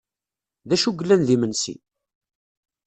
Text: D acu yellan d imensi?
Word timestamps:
D 0.67 0.69
acu 0.75 0.89
yellan 0.99 1.21
d 1.27 1.29
imensi? 1.35 1.75